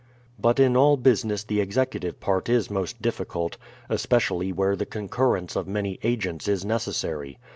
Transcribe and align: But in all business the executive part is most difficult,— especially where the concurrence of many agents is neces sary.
But 0.39 0.59
in 0.59 0.75
all 0.75 0.97
business 0.97 1.43
the 1.43 1.59
executive 1.61 2.19
part 2.19 2.49
is 2.49 2.71
most 2.71 3.03
difficult,— 3.03 3.57
especially 3.87 4.51
where 4.51 4.75
the 4.75 4.87
concurrence 4.87 5.55
of 5.55 5.67
many 5.67 5.99
agents 6.01 6.47
is 6.47 6.65
neces 6.65 6.93
sary. 6.95 7.37